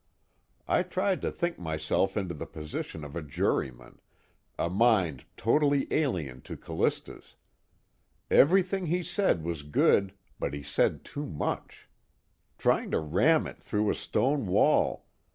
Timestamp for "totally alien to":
5.37-6.57